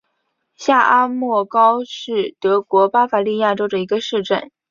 [0.55, 4.49] 下阿默高是德国巴伐利亚州的一个市镇。